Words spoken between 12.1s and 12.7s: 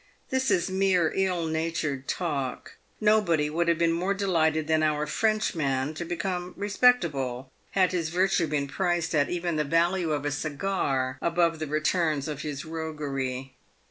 of his